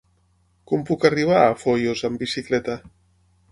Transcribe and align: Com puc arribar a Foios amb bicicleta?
Com 0.71 0.85
puc 0.87 1.05
arribar 1.09 1.37
a 1.43 1.53
Foios 1.65 2.03
amb 2.11 2.25
bicicleta? 2.25 2.81